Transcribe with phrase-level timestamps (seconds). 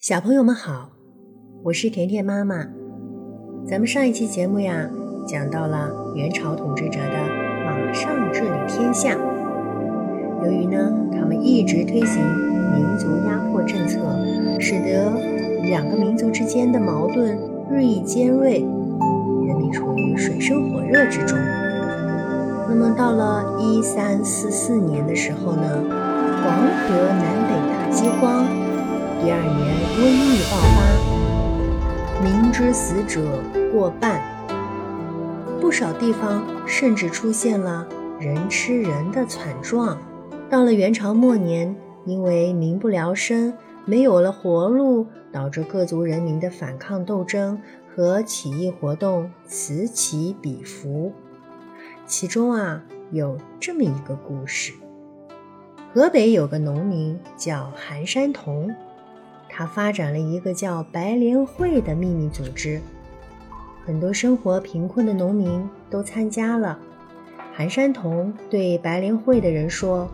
[0.00, 0.92] 小朋友们好，
[1.62, 2.66] 我是甜甜妈妈。
[3.68, 4.88] 咱们上一期节目呀，
[5.26, 7.18] 讲到了元朝统治者的
[7.66, 9.14] 马上治理天下。
[10.42, 12.16] 由于呢，他们一直推行
[12.72, 13.98] 民族压迫政策，
[14.58, 15.12] 使得
[15.64, 17.38] 两个民族之间的矛盾
[17.70, 18.60] 日益尖锐，
[19.46, 21.36] 人民处于水深火热之中。
[22.70, 25.62] 那么到了一三四四年的时候呢，
[26.42, 26.56] 黄
[26.88, 28.46] 河南北大饥荒，
[29.22, 33.20] 第二年瘟疫爆发，民之死者
[33.70, 34.18] 过半，
[35.60, 37.86] 不少地方甚至出现了
[38.18, 39.98] 人吃人的惨状。
[40.48, 43.52] 到了元朝末年，因为民不聊生，
[43.84, 47.60] 没有了活路，导致各族人民的反抗斗争
[47.94, 51.12] 和起义活动此起彼伏。
[52.06, 54.72] 其中啊，有这么一个故事：
[55.92, 58.74] 河北有个农民叫韩山童，
[59.60, 62.80] 他发展了一个叫白莲会的秘密组织，
[63.84, 66.78] 很多生活贫困的农民都参加了。
[67.52, 70.08] 韩山童对白莲会的人说。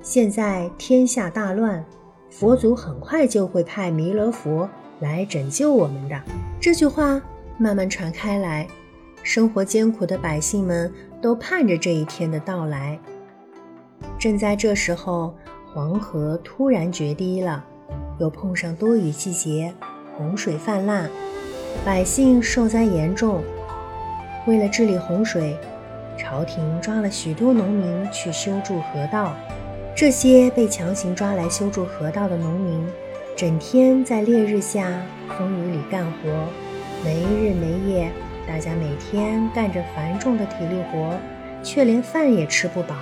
[0.00, 1.84] 现在天下大乱，
[2.30, 4.66] 佛祖很快就会派弥勒佛
[5.00, 6.18] 来拯救我们的。
[6.58, 7.20] 这句话
[7.58, 8.66] 慢慢传开来，
[9.22, 10.90] 生活艰苦的百姓们
[11.20, 12.98] 都盼着这一天的到来。
[14.18, 15.34] 正在这时候，
[15.66, 17.62] 黄河突然决堤了，
[18.18, 19.74] 又碰上多雨季节，
[20.16, 21.08] 洪水泛滥，
[21.84, 23.42] 百姓受灾严重。
[24.46, 25.56] 为了治理洪水，
[26.16, 29.34] 朝廷抓了许多农民去修筑河道。
[29.94, 32.86] 这些被强行抓来修筑河道的农民，
[33.36, 35.02] 整天在烈日下、
[35.36, 36.46] 风雨里干活，
[37.04, 38.10] 没日没夜。
[38.46, 41.14] 大家每天干着繁重的体力活，
[41.62, 42.96] 却连饭也吃不饱，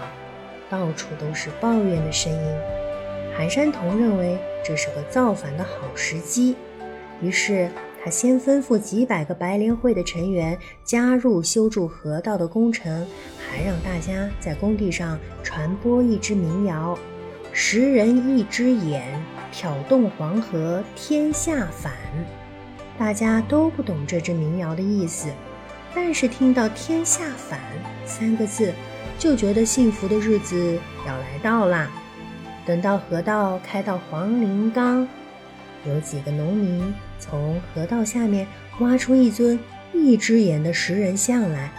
[0.68, 2.38] 到处都是抱怨的声音。
[3.38, 6.56] 韩山童认为这是个造反的好时机，
[7.22, 7.70] 于是
[8.02, 13.06] 他先吩咐几百个白莲会的成员加入修筑河道的工程。
[13.48, 16.98] 还让大家在工地上传播一支民谣
[17.54, 19.04] ：“十人一只眼，
[19.52, 21.92] 挑动黄河天下反。”
[22.98, 25.28] 大家都不懂这支民谣的意思，
[25.94, 27.60] 但是听到“天下反”
[28.04, 28.74] 三个字，
[29.16, 30.76] 就觉得幸福的日子
[31.06, 31.88] 要来到啦。
[32.68, 35.08] 等到河道开到黄陵冈，
[35.86, 38.46] 有几个农民从河道下面
[38.80, 39.58] 挖出一尊
[39.94, 41.72] 一只眼的石人像来。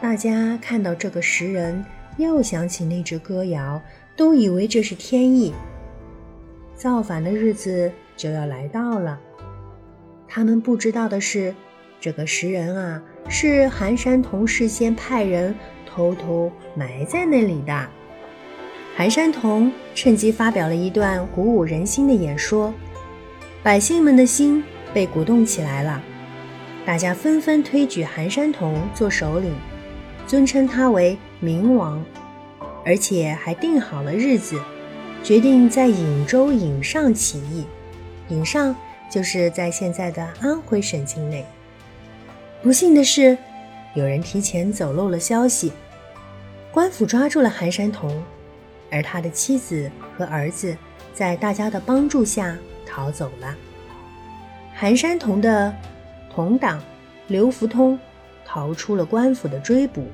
[0.00, 1.84] 大家看到这个石人，
[2.16, 3.80] 又想起那支歌谣，
[4.16, 5.54] 都以为这是天意。
[6.74, 9.16] 造反的日子就要来到了。
[10.26, 11.54] 他们不知道的是，
[12.00, 15.54] 这个石人啊，是韩山童事先派人
[15.86, 17.88] 偷偷埋在那里的。
[18.98, 22.74] 韩山童趁机发表了一段鼓舞人心的演说，
[23.62, 24.60] 百姓们的心
[24.92, 26.02] 被鼓动起来了，
[26.84, 29.54] 大家纷纷推举韩山童做首领。
[30.26, 32.04] 尊称他为明王，
[32.84, 34.60] 而且还定好了日子，
[35.22, 37.64] 决定在颍州颍上起义。
[38.28, 38.74] 颍上
[39.08, 41.46] 就是在现在的安徽省境内。
[42.64, 43.38] 不幸的是，
[43.94, 45.70] 有人提前走漏了消息，
[46.72, 48.20] 官府抓住了韩山童，
[48.90, 50.76] 而他的妻子和儿子
[51.14, 52.56] 在大家的帮助下
[52.86, 53.54] 逃走了。
[54.74, 55.74] 韩山童的
[56.34, 56.82] 同党
[57.26, 57.98] 刘福通。
[58.50, 60.06] 逃出了官府的追捕，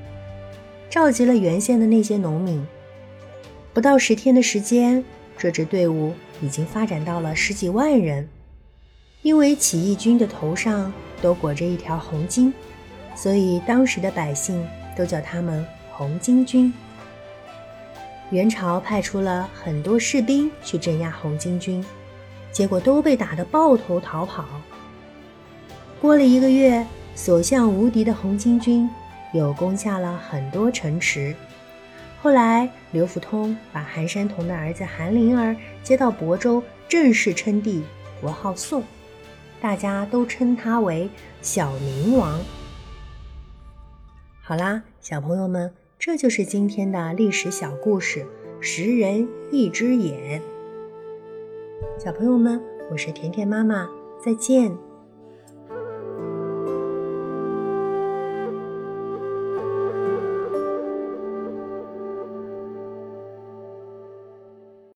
[0.90, 2.66] 召集了原先的那些农民。
[3.72, 5.04] 不到十天的时间，
[5.38, 8.28] 这支队伍已经发展到了十几万人。
[9.22, 10.92] 因为起义军的头上
[11.22, 12.52] 都裹着一条红巾，
[13.14, 15.64] 所以当时的百姓都叫他们
[15.94, 16.74] “红巾军”。
[18.30, 21.84] 元朝派出了很多士兵去镇压红巾军，
[22.52, 24.44] 结果都被打得抱头逃跑。
[26.00, 26.86] 过了一个月。
[27.16, 28.90] 所向无敌的红巾军
[29.32, 31.32] 又攻下了很多城池。
[32.20, 37.84] 后来，刘福通把韩山童的儿子韩林儿接到亳州，正式称帝，
[38.20, 38.82] 国号宋，
[39.60, 41.08] 大家都称他为
[41.40, 42.40] 小宁王。
[44.42, 48.26] 好啦，小朋友们，这就是今天的历史小故事——
[48.60, 50.42] 十人一只眼。
[51.98, 52.60] 小朋友们，
[52.90, 53.88] 我是甜甜妈妈，
[54.22, 54.76] 再见。